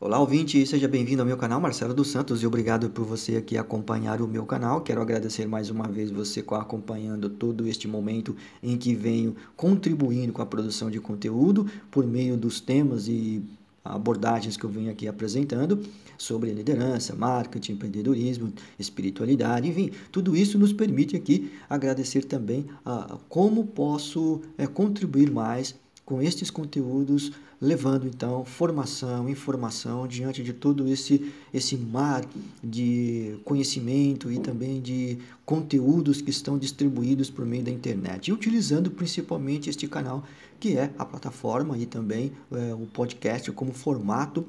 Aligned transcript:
Olá, 0.00 0.20
ouvinte, 0.20 0.64
seja 0.64 0.86
bem-vindo 0.86 1.22
ao 1.22 1.26
meu 1.26 1.36
canal, 1.36 1.60
Marcelo 1.60 1.92
dos 1.92 2.06
Santos, 2.06 2.40
e 2.40 2.46
obrigado 2.46 2.88
por 2.88 3.04
você 3.04 3.34
aqui 3.34 3.58
acompanhar 3.58 4.22
o 4.22 4.28
meu 4.28 4.46
canal. 4.46 4.80
Quero 4.80 5.02
agradecer 5.02 5.44
mais 5.44 5.70
uma 5.70 5.88
vez 5.88 6.08
você 6.08 6.38
acompanhando 6.38 7.28
todo 7.28 7.66
este 7.66 7.88
momento 7.88 8.36
em 8.62 8.76
que 8.76 8.94
venho 8.94 9.34
contribuindo 9.56 10.32
com 10.32 10.40
a 10.40 10.46
produção 10.46 10.88
de 10.88 11.00
conteúdo 11.00 11.68
por 11.90 12.06
meio 12.06 12.36
dos 12.36 12.60
temas 12.60 13.08
e 13.08 13.42
abordagens 13.84 14.56
que 14.56 14.62
eu 14.62 14.70
venho 14.70 14.88
aqui 14.88 15.08
apresentando 15.08 15.82
sobre 16.16 16.52
liderança, 16.52 17.16
marketing, 17.16 17.72
empreendedorismo, 17.72 18.52
espiritualidade, 18.78 19.68
enfim, 19.68 19.90
tudo 20.12 20.36
isso 20.36 20.56
nos 20.60 20.72
permite 20.72 21.16
aqui 21.16 21.50
agradecer 21.68 22.24
também 22.24 22.66
a 22.84 23.18
como 23.28 23.66
posso 23.66 24.42
é, 24.56 24.64
contribuir 24.64 25.28
mais 25.28 25.74
com 26.08 26.22
estes 26.22 26.50
conteúdos, 26.50 27.32
levando 27.60 28.06
então 28.06 28.42
formação, 28.42 29.28
informação 29.28 30.08
diante 30.08 30.42
de 30.42 30.54
todo 30.54 30.88
esse 30.88 31.30
esse 31.52 31.76
mar 31.76 32.24
de 32.64 33.38
conhecimento 33.44 34.32
e 34.32 34.38
também 34.38 34.80
de 34.80 35.18
conteúdos 35.44 36.22
que 36.22 36.30
estão 36.30 36.56
distribuídos 36.56 37.28
por 37.28 37.44
meio 37.44 37.62
da 37.62 37.70
internet, 37.70 38.28
e 38.28 38.32
utilizando 38.32 38.90
principalmente 38.90 39.68
este 39.68 39.86
canal 39.86 40.24
que 40.58 40.78
é 40.78 40.90
a 40.96 41.04
plataforma 41.04 41.76
e 41.76 41.84
também 41.84 42.32
é, 42.52 42.72
o 42.72 42.86
podcast 42.86 43.52
como 43.52 43.74
formato 43.74 44.46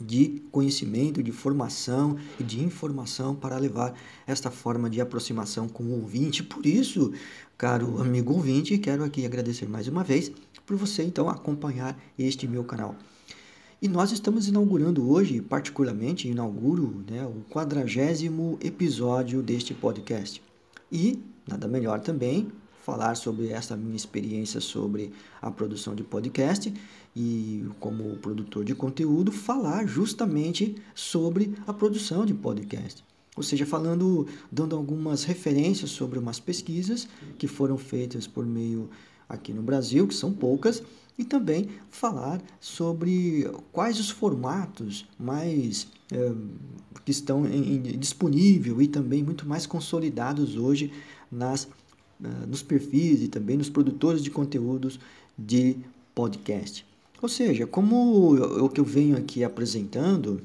de 0.00 0.42
conhecimento, 0.50 1.22
de 1.22 1.32
formação 1.32 2.16
e 2.38 2.44
de 2.44 2.62
informação 2.62 3.34
para 3.34 3.58
levar 3.58 3.94
esta 4.26 4.50
forma 4.50 4.88
de 4.88 5.00
aproximação 5.00 5.68
com 5.68 5.82
o 5.84 6.00
ouvinte. 6.00 6.42
Por 6.42 6.64
isso, 6.64 7.12
caro 7.56 8.00
amigo 8.00 8.32
ouvinte, 8.32 8.78
quero 8.78 9.04
aqui 9.04 9.26
agradecer 9.26 9.68
mais 9.68 9.88
uma 9.88 10.04
vez 10.04 10.30
por 10.68 10.76
você 10.76 11.02
então 11.02 11.30
acompanhar 11.30 11.98
este 12.18 12.46
meu 12.46 12.62
canal. 12.62 12.94
E 13.80 13.88
nós 13.88 14.12
estamos 14.12 14.48
inaugurando 14.48 15.10
hoje, 15.10 15.40
particularmente 15.40 16.28
inauguro 16.28 17.02
né, 17.10 17.24
o 17.24 17.42
quadragésimo 17.50 18.58
episódio 18.60 19.42
deste 19.42 19.72
podcast. 19.72 20.42
E 20.92 21.22
nada 21.48 21.66
melhor 21.66 22.00
também 22.00 22.52
falar 22.84 23.14
sobre 23.14 23.48
essa 23.48 23.74
minha 23.78 23.96
experiência 23.96 24.60
sobre 24.60 25.10
a 25.40 25.50
produção 25.50 25.94
de 25.94 26.04
podcast 26.04 26.72
e 27.16 27.64
como 27.80 28.16
produtor 28.16 28.62
de 28.62 28.74
conteúdo 28.74 29.32
falar 29.32 29.86
justamente 29.86 30.76
sobre 30.94 31.54
a 31.66 31.72
produção 31.72 32.26
de 32.26 32.34
podcast. 32.34 33.02
Ou 33.34 33.42
seja, 33.42 33.64
falando, 33.64 34.26
dando 34.52 34.76
algumas 34.76 35.24
referências 35.24 35.90
sobre 35.90 36.18
umas 36.18 36.40
pesquisas 36.40 37.08
que 37.38 37.46
foram 37.46 37.78
feitas 37.78 38.26
por 38.26 38.44
meio 38.44 38.90
aqui 39.28 39.52
no 39.52 39.62
Brasil, 39.62 40.06
que 40.06 40.14
são 40.14 40.32
poucas, 40.32 40.82
e 41.18 41.24
também 41.24 41.68
falar 41.90 42.40
sobre 42.60 43.50
quais 43.72 43.98
os 43.98 44.08
formatos 44.08 45.06
mais 45.18 45.88
é, 46.12 46.32
que 47.04 47.10
estão 47.10 47.44
em, 47.46 47.76
em, 47.76 47.98
disponível 47.98 48.80
e 48.80 48.86
também 48.86 49.22
muito 49.22 49.46
mais 49.46 49.66
consolidados 49.66 50.56
hoje 50.56 50.92
nas 51.30 51.64
uh, 51.64 52.46
nos 52.46 52.62
perfis 52.62 53.22
e 53.22 53.28
também 53.28 53.56
nos 53.56 53.68
produtores 53.68 54.22
de 54.22 54.30
conteúdos 54.30 55.00
de 55.36 55.76
podcast. 56.14 56.86
Ou 57.20 57.28
seja, 57.28 57.66
como 57.66 58.64
o 58.64 58.68
que 58.68 58.80
eu 58.80 58.84
venho 58.84 59.16
aqui 59.16 59.42
apresentando, 59.42 60.40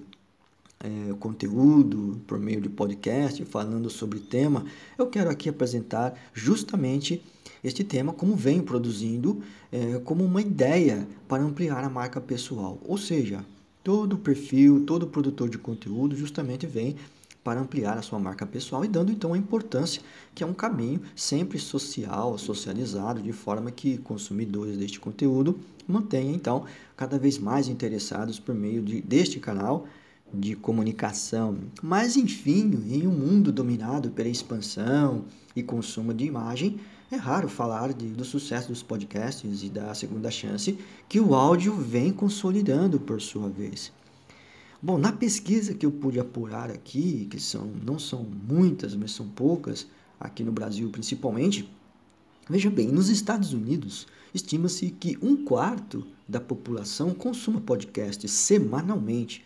é, 0.84 1.14
conteúdo 1.14 2.22
por 2.28 2.38
meio 2.38 2.60
de 2.60 2.70
podcast, 2.70 3.44
falando 3.46 3.90
sobre 3.90 4.20
tema, 4.20 4.66
eu 4.98 5.08
quero 5.08 5.30
aqui 5.30 5.48
apresentar 5.48 6.14
justamente 6.34 7.24
este 7.64 7.84
tema 7.84 8.12
como 8.12 8.36
venho 8.36 8.64
produzindo, 8.64 9.42
é, 9.72 10.00
como 10.00 10.24
uma 10.26 10.42
ideia 10.42 11.08
para 11.28 11.42
ampliar 11.42 11.84
a 11.84 11.90
marca 11.90 12.20
pessoal. 12.20 12.78
Ou 12.86 12.98
seja, 12.98 13.46
todo 13.82 14.18
perfil, 14.18 14.84
todo 14.86 15.08
produtor 15.08 15.50
de 15.50 15.58
conteúdo 15.58 16.16
justamente 16.16 16.68
vem 16.68 16.98
para 17.44 17.60
ampliar 17.60 17.98
a 17.98 18.02
sua 18.02 18.20
marca 18.20 18.46
pessoal 18.46 18.86
e 18.86 18.88
dando 18.88 19.12
então 19.12 19.34
a 19.34 19.38
importância 19.38 20.02
que 20.34 20.44
é 20.44 20.48
um 20.48 20.54
caminho 20.54 21.02
sempre 21.16 21.60
social, 21.60 22.38
socializado, 22.38 23.22
de 23.22 23.34
forma 23.34 23.72
que 23.72 23.98
consumidores 23.98 24.78
deste 24.78 25.00
conteúdo 25.00 25.60
mantenham 25.86 26.34
então 26.34 26.66
cada 26.96 27.20
vez 27.20 27.38
mais 27.38 27.68
interessados 27.68 28.40
por 28.40 28.56
meio 28.56 28.82
de, 28.82 29.02
deste 29.02 29.40
canal 29.40 29.86
de 30.34 30.56
comunicação. 30.56 31.58
Mas 31.82 32.18
enfim, 32.18 32.72
em 32.90 33.08
um 33.08 33.12
mundo 33.12 33.52
dominado 33.52 34.10
pela 34.10 34.30
expansão 34.30 35.26
e 35.56 35.62
consumo 35.62 36.14
de 36.14 36.26
imagem, 36.26 36.80
é 37.12 37.16
raro 37.16 37.48
falar 37.48 37.94
de, 37.94 38.08
do 38.08 38.26
sucesso 38.26 38.70
dos 38.70 38.82
podcasts 38.82 39.64
e 39.64 39.70
da 39.70 39.94
segunda 39.94 40.32
chance 40.32 40.78
que 41.08 41.20
o 41.20 41.36
áudio 41.36 41.76
vem 41.76 42.12
consolidando 42.12 43.00
por 43.00 43.22
sua 43.22 43.50
vez. 43.50 43.92
Bom, 44.82 44.98
na 44.98 45.12
pesquisa 45.12 45.74
que 45.74 45.86
eu 45.86 45.92
pude 45.92 46.20
apurar 46.20 46.70
aqui, 46.72 47.28
que 47.30 47.40
são, 47.40 47.72
não 47.86 48.00
são 48.00 48.26
muitas, 48.50 48.96
mas 48.96 49.12
são 49.12 49.28
poucas, 49.28 49.88
aqui 50.20 50.44
no 50.44 50.52
Brasil 50.52 50.90
principalmente, 50.90 51.70
veja 52.50 52.70
bem, 52.70 52.88
nos 52.88 53.10
Estados 53.10 53.54
Unidos 53.54 54.08
estima-se 54.34 54.90
que 54.90 55.18
um 55.22 55.46
quarto 55.46 56.06
da 56.28 56.42
população 56.42 57.14
consuma 57.14 57.62
podcast 57.62 58.28
semanalmente. 58.28 59.46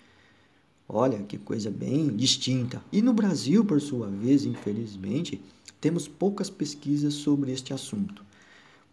Olha 0.89 1.19
que 1.19 1.37
coisa 1.37 1.69
bem 1.69 2.15
distinta. 2.15 2.81
E 2.91 3.01
no 3.01 3.13
Brasil, 3.13 3.65
por 3.65 3.81
sua 3.81 4.07
vez, 4.07 4.45
infelizmente, 4.45 5.41
temos 5.81 6.07
poucas 6.07 6.49
pesquisas 6.49 7.13
sobre 7.13 7.51
este 7.51 7.73
assunto. 7.73 8.23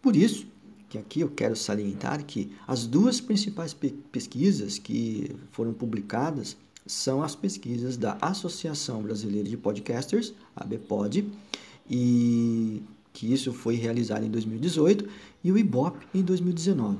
Por 0.02 0.16
isso, 0.16 0.46
que 0.88 0.98
aqui 0.98 1.20
eu 1.20 1.30
quero 1.30 1.54
salientar 1.54 2.24
que 2.24 2.52
as 2.66 2.86
duas 2.86 3.20
principais 3.20 3.72
pe 3.72 3.90
pesquisas 4.12 4.78
que 4.78 5.34
foram 5.50 5.72
publicadas 5.72 6.56
são 6.86 7.22
as 7.22 7.34
pesquisas 7.34 7.96
da 7.96 8.18
Associação 8.20 9.02
Brasileira 9.02 9.48
de 9.48 9.56
Podcasters, 9.56 10.34
a 10.54 10.64
ABPOD, 10.64 11.28
e 11.88 12.82
que 13.12 13.32
isso 13.32 13.52
foi 13.52 13.76
realizado 13.76 14.24
em 14.24 14.30
2018, 14.30 15.08
e 15.42 15.52
o 15.52 15.56
IBOP 15.56 15.96
em 16.12 16.22
2019. 16.22 16.98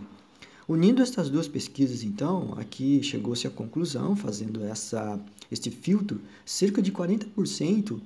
Unindo 0.69 1.03
estas 1.03 1.29
duas 1.29 1.47
pesquisas, 1.47 2.03
então, 2.03 2.55
aqui 2.57 3.03
chegou-se 3.03 3.47
à 3.47 3.51
conclusão, 3.51 4.17
fazendo 4.17 4.65
essa, 4.65 5.21
este 5.51 5.71
filtro, 5.71 6.21
cerca 6.45 6.81
de 6.81 6.91
40% 6.91 8.01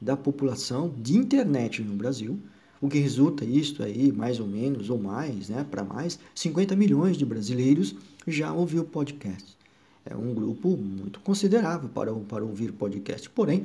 da 0.00 0.16
população 0.16 0.92
de 0.96 1.16
internet 1.16 1.82
no 1.82 1.94
Brasil 1.94 2.38
o 2.80 2.88
que 2.88 2.98
resulta 2.98 3.44
isto 3.44 3.82
aí, 3.82 4.12
mais 4.12 4.40
ou 4.40 4.46
menos, 4.46 4.90
ou 4.90 4.98
mais, 4.98 5.48
né, 5.48 5.66
para 5.68 5.82
mais, 5.82 6.18
50 6.34 6.76
milhões 6.76 7.16
de 7.16 7.24
brasileiros 7.24 7.94
já 8.26 8.52
ouviu 8.52 8.84
podcast. 8.84 9.56
É 10.04 10.16
um 10.16 10.32
grupo 10.32 10.76
muito 10.76 11.20
considerável 11.20 11.88
para, 11.88 12.12
para 12.14 12.44
ouvir 12.44 12.72
podcast. 12.72 13.28
Porém, 13.30 13.64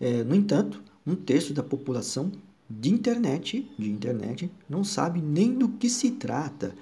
é, 0.00 0.24
no 0.24 0.34
entanto, 0.34 0.82
um 1.06 1.14
terço 1.14 1.54
da 1.54 1.62
população 1.62 2.30
de 2.68 2.90
internet, 2.90 3.66
de 3.78 3.90
internet 3.90 4.50
não 4.68 4.84
sabe 4.84 5.20
nem 5.20 5.54
do 5.54 5.68
que 5.68 5.88
se 5.88 6.12
trata, 6.12 6.74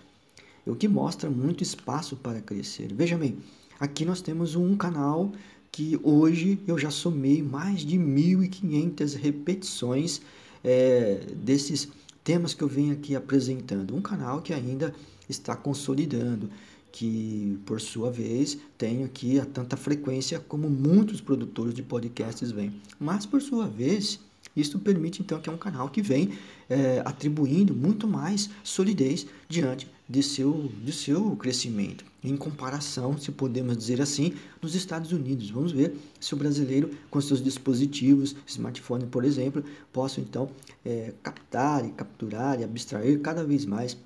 o 0.71 0.77
que 0.77 0.89
mostra 0.89 1.31
muito 1.31 1.63
espaço 1.63 2.17
para 2.17 2.41
crescer. 2.41 2.93
Veja 2.95 3.17
bem, 3.17 3.39
aqui 3.81 4.05
nós 4.05 4.21
temos 4.21 4.55
um 4.55 4.77
canal 4.77 5.33
que 5.71 5.99
hoje 6.03 6.59
eu 6.67 6.79
já 6.79 6.91
somei 6.91 7.43
mais 7.43 7.81
de 7.81 7.97
1.500 7.99 9.15
repetições 9.17 10.21
é, 10.65 11.21
desses 11.37 11.89
temas 12.25 12.55
que 12.55 12.63
eu 12.63 12.69
venho 12.69 12.93
aqui 12.93 13.15
apresentando. 13.15 13.95
Um 13.95 14.03
canal 14.03 14.43
que 14.43 14.53
ainda 14.53 14.95
está 15.29 15.55
consolidando, 15.55 16.51
que 16.91 17.59
por 17.65 17.81
sua 17.81 18.11
vez 18.11 18.59
tem 18.77 19.05
aqui 19.05 19.39
a 19.39 19.45
tanta 19.45 19.77
frequência 19.77 20.39
como 20.41 20.69
muitos 20.69 21.21
produtores 21.21 21.75
de 21.75 21.83
podcasts 21.83 22.51
vêm. 22.51 22.73
Mas 22.99 23.25
por 23.25 23.41
sua 23.41 23.67
vez, 23.67 24.21
isso 24.61 24.79
permite 24.79 25.23
então 25.23 25.41
que 25.41 25.49
é 25.49 25.53
um 25.53 25.59
canal 25.59 25.89
que 25.89 26.03
vem 26.03 26.31
é, 26.69 27.03
atribuindo 27.05 27.75
muito 27.75 28.07
mais 28.07 28.51
solidez 28.63 29.27
diante 29.49 29.89
de 30.09 30.23
seu, 30.23 30.71
de 30.83 30.93
seu 30.93 31.37
crescimento, 31.37 32.05
em 32.25 32.37
comparação, 32.37 33.19
se 33.19 33.31
podemos 33.31 33.77
dizer 33.77 34.01
assim, 34.01 34.35
nos 34.61 34.75
Estados 34.75 35.13
Unidos. 35.13 35.51
Vamos 35.51 35.71
ver 35.71 35.95
se 36.19 36.33
o 36.33 36.37
brasileiro, 36.37 36.91
com 37.11 37.21
seus 37.21 37.43
dispositivos, 37.43 38.35
smartphone, 38.47 39.07
por 39.07 39.25
exemplo, 39.25 39.63
possa 39.93 40.21
então 40.21 40.51
é, 40.85 41.13
captar 41.23 41.85
e 41.85 41.91
capturar 41.91 42.59
e 42.59 42.65
abstrair 42.65 43.21
cada 43.21 43.45
vez 43.45 43.67
mais 43.67 43.97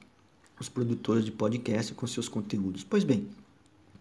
os 0.58 0.69
produtores 0.69 1.25
de 1.25 1.31
podcast 1.31 1.94
com 1.94 2.06
seus 2.06 2.28
conteúdos. 2.28 2.84
Pois 2.84 3.05
bem, 3.05 3.28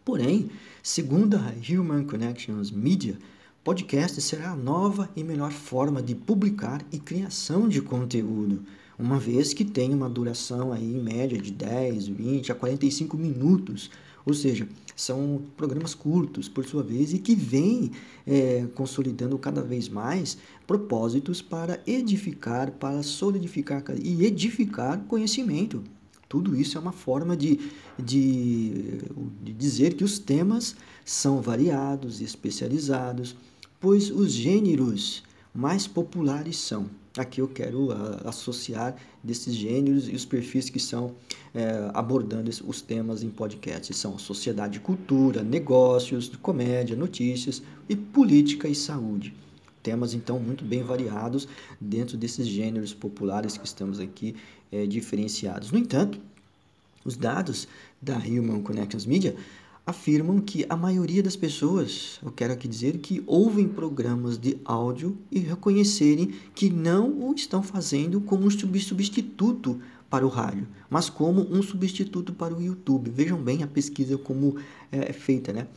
porém, 0.04 0.50
segundo 0.82 1.36
a 1.36 1.54
Human 1.70 2.04
Connections 2.04 2.72
Media, 2.72 3.18
Podcast 3.64 4.20
será 4.22 4.54
a 4.54 4.56
nova 4.56 5.08
e 5.16 5.24
melhor 5.24 5.52
forma 5.52 6.02
de 6.02 6.16
publicar 6.16 6.84
e 6.92 6.98
criação 6.98 7.70
de 7.70 7.80
conteúdo, 7.80 8.64
uma 8.98 9.20
vez 9.20 9.54
que 9.54 9.64
tem 9.64 9.94
uma 9.94 10.10
duração 10.10 10.74
aí 10.74 10.96
em 10.96 11.00
média 11.00 11.40
de 11.40 11.52
10, 11.52 12.08
20 12.08 12.52
a 12.52 12.56
45 12.56 13.16
minutos, 13.16 13.92
ou 14.26 14.34
seja, 14.34 14.68
são 14.96 15.44
programas 15.56 15.94
curtos, 15.94 16.50
por 16.50 16.66
sua 16.66 16.82
vez, 16.82 17.14
e 17.14 17.20
que 17.20 17.36
vêm 17.36 17.92
é, 18.26 18.66
consolidando 18.74 19.38
cada 19.38 19.62
vez 19.62 19.88
mais 19.88 20.40
propósitos 20.66 21.40
para 21.40 21.80
edificar, 21.86 22.72
para 22.72 23.04
solidificar 23.04 23.84
e 23.96 24.26
edificar 24.26 25.04
conhecimento. 25.08 25.84
Tudo 26.28 26.56
isso 26.56 26.80
é 26.80 26.82
uma 26.82 26.94
forma 26.94 27.38
de, 27.38 27.60
de, 28.00 29.02
de 29.44 29.54
dizer 29.54 29.94
que 29.94 30.04
os 30.04 30.18
temas 30.18 30.76
são 31.06 31.42
variados 31.42 32.22
especializados, 32.22 33.36
pois 33.82 34.12
os 34.12 34.32
gêneros 34.32 35.24
mais 35.54 35.88
populares 35.88 36.58
são. 36.58 36.86
Aqui 37.18 37.42
eu 37.42 37.48
quero 37.48 37.88
uh, 37.90 38.26
associar 38.26 38.96
desses 39.22 39.54
gêneros 39.54 40.08
e 40.08 40.16
os 40.16 40.24
perfis 40.24 40.70
que 40.70 40.80
são 40.80 41.08
uh, 41.08 41.92
abordando 41.94 42.50
os 42.66 42.82
temas 42.82 43.22
em 43.22 43.30
podcast. 43.30 43.94
São 43.94 44.18
sociedade 44.18 44.78
e 44.78 44.80
cultura, 44.80 45.44
negócios, 45.44 46.30
comédia, 46.42 46.96
notícias 46.96 47.62
e 47.90 47.96
política 47.98 48.70
e 48.70 48.76
saúde. 48.76 49.34
Temas 49.84 50.14
então 50.14 50.40
muito 50.40 50.64
bem 50.64 50.84
variados 50.84 51.48
dentro 51.82 52.16
desses 52.16 52.48
gêneros 52.48 52.94
populares 52.94 53.58
que 53.58 53.66
estamos 53.66 54.00
aqui 54.00 54.36
uh, 54.72 54.88
diferenciados. 54.88 55.70
No 55.72 55.80
entanto, 55.80 56.18
os 57.04 57.18
dados 57.18 57.68
da 58.02 58.18
Human 58.18 58.62
Connections 58.62 59.06
Media 59.06 59.36
afirmam 59.86 60.40
que 60.40 60.66
a 60.70 60.76
maioria 60.76 61.24
das 61.24 61.36
pessoas, 61.36 62.20
eu 62.24 62.32
quero 62.32 62.54
aqui 62.54 62.68
dizer, 62.68 63.00
que 63.00 63.24
ouvem 63.26 63.68
programas 63.68 64.38
de 64.38 64.58
áudio 64.64 65.18
e 65.32 65.40
reconhecerem 65.40 66.34
que 66.54 66.70
não 66.70 67.10
o 67.10 67.34
estão 67.34 67.64
fazendo 67.64 68.22
como 68.22 68.46
um 68.46 68.50
substituto 68.50 69.82
para 70.10 70.26
o 70.26 70.30
rádio, 70.30 70.68
mas 70.90 71.10
como 71.10 71.42
um 71.42 71.64
substituto 71.64 72.34
para 72.34 72.54
o 72.54 72.62
YouTube. 72.62 73.10
Vejam 73.10 73.42
bem 73.42 73.64
a 73.64 73.68
pesquisa 73.68 74.18
como 74.18 74.58
é 74.92 75.14
feita, 75.14 75.54
né? 75.54 75.68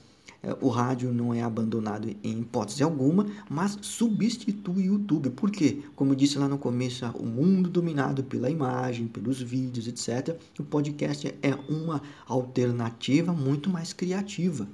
É, 0.44 0.54
o 0.60 0.68
rádio 0.68 1.10
não 1.12 1.32
é 1.32 1.42
abandonado 1.42 2.14
em 2.22 2.40
hipótese 2.40 2.82
alguma, 2.82 3.26
mas 3.48 3.78
substitui 3.80 4.88
o 4.90 4.92
YouTube. 4.92 5.30
Por 5.30 5.50
quê? 5.50 5.82
Como 5.96 6.12
eu 6.12 6.14
disse 6.14 6.38
lá 6.38 6.46
no 6.46 6.58
começo, 6.58 7.06
o 7.14 7.24
mundo 7.24 7.70
dominado 7.70 8.22
pela 8.22 8.50
imagem, 8.50 9.08
pelos 9.08 9.40
vídeos, 9.40 9.88
etc. 9.88 10.38
O 10.58 10.62
podcast 10.62 11.34
é 11.42 11.54
uma 11.68 12.02
alternativa 12.26 13.32
muito 13.32 13.70
mais 13.70 13.94
criativa. 13.94 14.68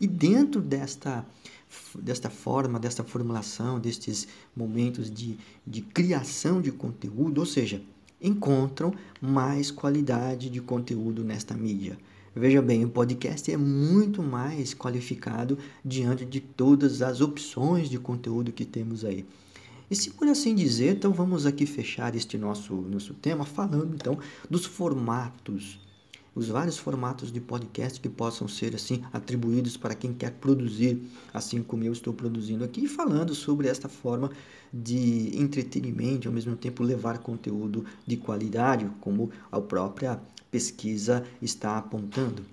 E 0.00 0.06
dentro 0.06 0.62
desta 0.62 1.24
desta 1.98 2.28
forma, 2.28 2.78
desta 2.78 3.02
formulação, 3.02 3.80
destes 3.80 4.28
momentos 4.54 5.10
de, 5.10 5.38
de 5.66 5.80
criação 5.80 6.60
de 6.60 6.70
conteúdo, 6.70 7.38
ou 7.38 7.46
seja, 7.46 7.82
encontram 8.20 8.94
mais 9.20 9.70
qualidade 9.70 10.50
de 10.50 10.60
conteúdo 10.60 11.24
nesta 11.24 11.54
mídia. 11.54 11.96
Veja 12.34 12.62
bem, 12.62 12.82
o 12.82 12.88
podcast 12.88 13.52
é 13.52 13.58
muito 13.58 14.22
mais 14.22 14.72
qualificado 14.72 15.58
diante 15.84 16.24
de 16.24 16.40
todas 16.40 17.02
as 17.02 17.20
opções 17.20 17.90
de 17.90 17.98
conteúdo 17.98 18.50
que 18.50 18.64
temos 18.64 19.04
aí. 19.04 19.26
E 19.90 19.94
se 19.94 20.08
por 20.12 20.26
assim 20.26 20.54
dizer, 20.54 20.96
então 20.96 21.12
vamos 21.12 21.44
aqui 21.44 21.66
fechar 21.66 22.16
este 22.16 22.38
nosso, 22.38 22.74
nosso 22.74 23.12
tema 23.12 23.44
falando 23.44 23.94
então 23.94 24.18
dos 24.48 24.64
formatos, 24.64 25.78
os 26.34 26.48
vários 26.48 26.78
formatos 26.78 27.30
de 27.30 27.38
podcast 27.38 28.00
que 28.00 28.08
possam 28.08 28.48
ser 28.48 28.74
assim 28.74 29.02
atribuídos 29.12 29.76
para 29.76 29.94
quem 29.94 30.14
quer 30.14 30.30
produzir, 30.30 31.02
assim 31.34 31.62
como 31.62 31.84
eu 31.84 31.92
estou 31.92 32.14
produzindo 32.14 32.64
aqui, 32.64 32.88
falando 32.88 33.34
sobre 33.34 33.68
esta 33.68 33.90
forma 33.90 34.30
de 34.72 35.38
entretenimento 35.38 36.28
ao 36.28 36.34
mesmo 36.34 36.56
tempo 36.56 36.82
levar 36.82 37.18
conteúdo 37.18 37.84
de 38.06 38.16
qualidade, 38.16 38.90
como 39.02 39.30
a 39.50 39.60
própria 39.60 40.18
pesquisa 40.52 41.24
está 41.40 41.78
apontando. 41.78 42.44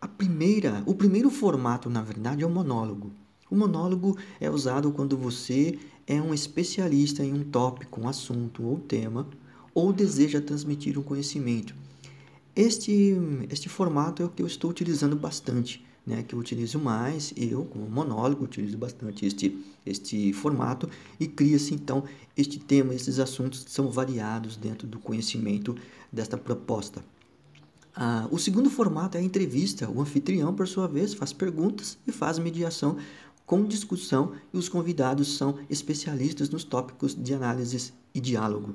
A 0.00 0.06
primeira, 0.06 0.82
o 0.86 0.94
primeiro 0.94 1.28
formato, 1.28 1.90
na 1.90 2.00
verdade, 2.00 2.44
é 2.44 2.46
o 2.46 2.50
monólogo. 2.50 3.10
O 3.50 3.56
monólogo 3.56 4.16
é 4.40 4.48
usado 4.48 4.92
quando 4.92 5.16
você 5.16 5.78
é 6.06 6.22
um 6.22 6.32
especialista 6.32 7.24
em 7.24 7.34
um 7.34 7.44
tópico, 7.44 8.00
um 8.00 8.08
assunto 8.08 8.62
ou 8.62 8.78
tema, 8.78 9.28
ou 9.74 9.92
deseja 9.92 10.40
transmitir 10.40 10.98
um 10.98 11.02
conhecimento. 11.02 11.74
Este, 12.54 13.16
este 13.50 13.68
formato 13.68 14.22
é 14.22 14.26
o 14.26 14.28
que 14.28 14.42
eu 14.42 14.46
estou 14.46 14.70
utilizando 14.70 15.16
bastante, 15.16 15.84
né? 16.06 16.22
que 16.22 16.34
eu 16.34 16.38
utilizo 16.38 16.78
mais, 16.78 17.32
eu, 17.36 17.64
como 17.64 17.88
monólogo, 17.90 18.44
utilizo 18.44 18.78
bastante 18.78 19.26
este, 19.26 19.64
este 19.84 20.32
formato 20.32 20.88
e 21.18 21.26
cria-se 21.26 21.74
então 21.74 22.04
este 22.36 22.58
tema, 22.58 22.94
esses 22.94 23.18
assuntos 23.18 23.64
são 23.68 23.90
variados 23.90 24.56
dentro 24.56 24.86
do 24.86 24.98
conhecimento 24.98 25.76
desta 26.12 26.36
proposta. 26.36 27.02
Ah, 27.94 28.26
o 28.30 28.38
segundo 28.38 28.70
formato 28.70 29.16
é 29.16 29.20
a 29.20 29.24
entrevista. 29.24 29.90
O 29.90 30.00
anfitrião, 30.00 30.54
por 30.54 30.66
sua 30.66 30.88
vez, 30.88 31.14
faz 31.14 31.32
perguntas 31.32 31.98
e 32.06 32.12
faz 32.12 32.38
mediação 32.38 32.96
com 33.44 33.64
discussão 33.64 34.32
e 34.52 34.56
os 34.56 34.68
convidados 34.68 35.36
são 35.36 35.58
especialistas 35.68 36.48
nos 36.48 36.64
tópicos 36.64 37.14
de 37.14 37.34
análise 37.34 37.92
e 38.14 38.20
diálogo. 38.20 38.74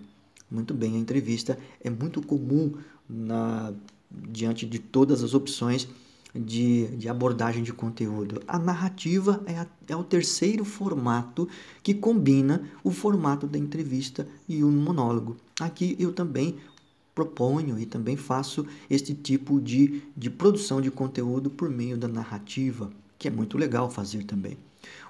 Muito 0.50 0.74
bem, 0.74 0.96
a 0.96 1.00
entrevista 1.00 1.58
é 1.84 1.90
muito 1.90 2.22
comum 2.22 2.74
na, 3.10 3.74
diante 4.12 4.66
de 4.66 4.80
todas 4.80 5.24
as 5.24 5.34
opções 5.34 5.88
de, 6.34 6.88
de 6.96 7.10
abordagem 7.10 7.64
de 7.64 7.74
conteúdo. 7.74 8.42
A 8.48 8.60
narrativa 8.60 9.42
é, 9.46 9.58
a, 9.58 9.68
é 9.88 9.96
o 9.96 10.04
terceiro 10.04 10.64
formato 10.64 11.48
que 11.82 11.94
combina 11.94 12.70
o 12.84 12.92
formato 12.92 13.48
da 13.48 13.58
entrevista 13.58 14.28
e 14.48 14.64
o 14.64 14.70
monólogo. 14.70 15.38
Aqui 15.60 15.96
eu 16.00 16.14
também 16.14 16.56
proponho 17.18 17.80
e 17.80 17.86
também 17.88 18.16
faço 18.16 18.64
este 18.88 19.12
tipo 19.16 19.60
de, 19.60 20.04
de 20.16 20.30
produção 20.30 20.80
de 20.80 20.92
conteúdo 20.92 21.50
por 21.50 21.68
meio 21.68 21.98
da 21.98 22.08
narrativa, 22.08 22.92
que 23.18 23.28
é 23.28 23.32
muito 23.32 23.58
legal 23.58 23.90
fazer 23.90 24.24
também. 24.24 24.56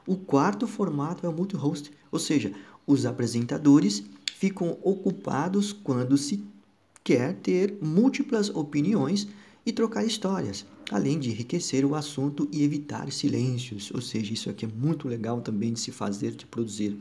O 0.05 0.15
quarto 0.15 0.65
formato 0.65 1.25
é 1.25 1.29
o 1.29 1.33
multi-host, 1.33 1.91
ou 2.09 2.17
seja, 2.17 2.53
os 2.85 3.05
apresentadores 3.05 4.05
ficam 4.37 4.77
ocupados 4.81 5.73
quando 5.73 6.17
se 6.17 6.41
quer 7.03 7.33
ter 7.33 7.77
múltiplas 7.81 8.49
opiniões 8.49 9.27
e 9.65 9.73
trocar 9.73 10.05
histórias, 10.05 10.65
além 10.89 11.19
de 11.19 11.31
enriquecer 11.31 11.83
o 11.83 11.93
assunto 11.93 12.47
e 12.53 12.63
evitar 12.63 13.11
silêncios, 13.11 13.91
ou 13.93 13.99
seja, 13.99 14.31
isso 14.31 14.49
aqui 14.49 14.63
é 14.63 14.69
muito 14.69 15.09
legal 15.09 15.41
também 15.41 15.73
de 15.73 15.81
se 15.81 15.91
fazer, 15.91 16.31
de 16.31 16.45
produzir. 16.45 16.97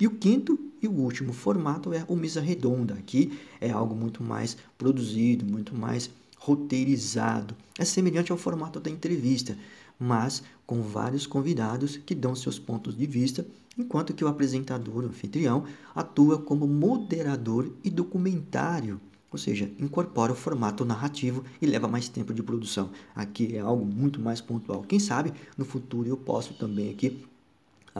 E 0.00 0.06
o 0.06 0.10
quinto 0.12 0.58
e 0.82 0.88
o 0.88 0.92
último 0.92 1.32
formato 1.32 1.92
é 1.92 2.04
o 2.08 2.16
mesa 2.16 2.40
redonda. 2.40 2.94
Aqui 2.94 3.38
é 3.60 3.70
algo 3.70 3.94
muito 3.94 4.22
mais 4.22 4.56
produzido, 4.78 5.44
muito 5.44 5.74
mais 5.74 6.10
roteirizado. 6.38 7.54
É 7.78 7.84
semelhante 7.84 8.32
ao 8.32 8.38
formato 8.38 8.80
da 8.80 8.90
entrevista, 8.90 9.58
mas 9.98 10.42
com 10.66 10.80
vários 10.80 11.26
convidados 11.26 11.98
que 11.98 12.14
dão 12.14 12.34
seus 12.34 12.58
pontos 12.58 12.96
de 12.96 13.06
vista, 13.06 13.46
enquanto 13.76 14.14
que 14.14 14.24
o 14.24 14.28
apresentador, 14.28 15.04
o 15.04 15.08
anfitrião, 15.08 15.64
atua 15.94 16.38
como 16.38 16.66
moderador 16.66 17.70
e 17.84 17.90
documentário, 17.90 18.98
ou 19.30 19.38
seja, 19.38 19.70
incorpora 19.78 20.32
o 20.32 20.36
formato 20.36 20.82
narrativo 20.82 21.44
e 21.60 21.66
leva 21.66 21.86
mais 21.86 22.08
tempo 22.08 22.32
de 22.32 22.42
produção. 22.42 22.90
Aqui 23.14 23.54
é 23.54 23.60
algo 23.60 23.84
muito 23.84 24.18
mais 24.18 24.40
pontual. 24.40 24.82
Quem 24.82 24.98
sabe 24.98 25.34
no 25.58 25.64
futuro 25.66 26.08
eu 26.08 26.16
posso 26.16 26.54
também 26.54 26.90
aqui 26.90 27.22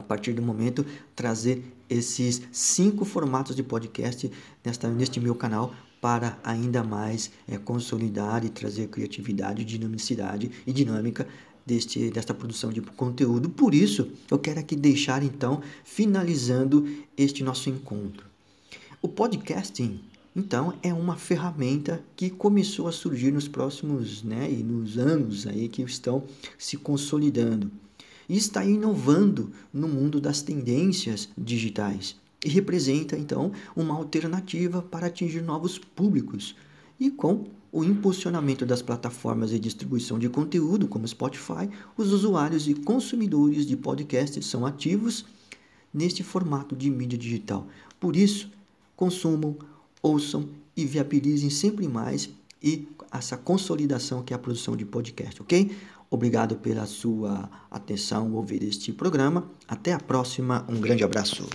a 0.00 0.02
partir 0.02 0.32
do 0.32 0.42
momento, 0.42 0.84
trazer 1.14 1.62
esses 1.88 2.42
cinco 2.50 3.04
formatos 3.04 3.54
de 3.54 3.62
podcast 3.62 4.30
nesta, 4.64 4.88
neste 4.88 5.20
meu 5.20 5.34
canal 5.34 5.72
para 6.00 6.38
ainda 6.42 6.82
mais 6.82 7.30
é, 7.46 7.58
consolidar 7.58 8.44
e 8.44 8.48
trazer 8.48 8.88
criatividade, 8.88 9.64
dinamicidade 9.64 10.50
e 10.66 10.72
dinâmica 10.72 11.26
deste, 11.64 12.10
desta 12.10 12.32
produção 12.32 12.70
de 12.70 12.80
conteúdo. 12.80 13.50
Por 13.50 13.74
isso, 13.74 14.10
eu 14.30 14.38
quero 14.38 14.60
aqui 14.60 14.74
deixar 14.74 15.22
então, 15.22 15.60
finalizando 15.84 16.88
este 17.16 17.44
nosso 17.44 17.68
encontro. 17.68 18.24
O 19.02 19.08
podcasting, 19.08 20.00
então, 20.34 20.74
é 20.82 20.94
uma 20.94 21.16
ferramenta 21.16 22.02
que 22.16 22.30
começou 22.30 22.88
a 22.88 22.92
surgir 22.92 23.32
nos 23.32 23.48
próximos, 23.48 24.22
né, 24.22 24.50
e 24.50 24.62
nos 24.62 24.96
anos 24.96 25.46
aí 25.46 25.68
que 25.68 25.82
estão 25.82 26.24
se 26.56 26.76
consolidando 26.76 27.70
e 28.30 28.36
está 28.36 28.64
inovando 28.64 29.50
no 29.74 29.88
mundo 29.88 30.20
das 30.20 30.40
tendências 30.40 31.28
digitais 31.36 32.14
e 32.44 32.48
representa 32.48 33.18
então 33.18 33.50
uma 33.74 33.92
alternativa 33.96 34.80
para 34.80 35.08
atingir 35.08 35.42
novos 35.42 35.80
públicos 35.80 36.54
e 36.98 37.10
com 37.10 37.46
o 37.72 37.82
impulsionamento 37.82 38.64
das 38.64 38.82
plataformas 38.82 39.50
de 39.50 39.58
distribuição 39.58 40.16
de 40.16 40.28
conteúdo 40.28 40.86
como 40.86 41.08
Spotify, 41.08 41.68
os 41.96 42.12
usuários 42.12 42.68
e 42.68 42.74
consumidores 42.74 43.66
de 43.66 43.76
podcasts 43.76 44.46
são 44.46 44.64
ativos 44.64 45.24
neste 45.92 46.22
formato 46.22 46.76
de 46.76 46.88
mídia 46.88 47.18
digital. 47.18 47.66
Por 47.98 48.14
isso, 48.14 48.48
consumam, 48.94 49.56
ouçam 50.00 50.48
e 50.76 50.84
viabilizem 50.84 51.50
sempre 51.50 51.88
mais 51.88 52.30
e 52.62 52.86
essa 53.10 53.36
consolidação 53.36 54.22
que 54.22 54.32
é 54.32 54.36
a 54.36 54.38
produção 54.38 54.76
de 54.76 54.84
podcast, 54.84 55.42
ok? 55.42 55.72
Obrigado 56.10 56.56
pela 56.56 56.86
sua 56.86 57.48
atenção 57.70 58.32
ouvir 58.34 58.64
este 58.64 58.92
programa. 58.92 59.48
Até 59.68 59.92
a 59.92 59.98
próxima. 60.00 60.66
Um 60.68 60.80
grande 60.80 61.04
abraço. 61.04 61.46